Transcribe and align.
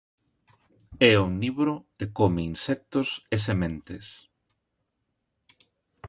É 1.09 1.11
omnívoro 1.27 1.75
e 2.03 2.05
come 2.17 2.41
insectos 2.51 3.07
e 3.35 3.37
sementes. 3.45 4.07